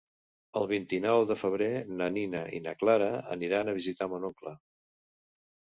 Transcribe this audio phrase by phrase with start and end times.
[0.61, 1.69] El vint-i-nou de febrer
[1.99, 4.59] na Nina i na Clara aniran a visitar mon oncle.